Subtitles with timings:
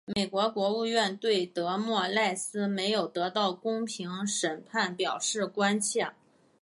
[0.15, 6.11] 美国国务院对德莫赖斯没有得到公平审判表示关切。